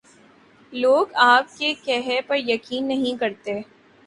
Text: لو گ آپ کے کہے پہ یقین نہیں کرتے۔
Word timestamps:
لو 0.73 0.93
گ 1.05 1.11
آپ 1.25 1.57
کے 1.57 1.73
کہے 1.83 2.19
پہ 2.27 2.35
یقین 2.37 2.87
نہیں 2.87 3.17
کرتے۔ 3.19 3.59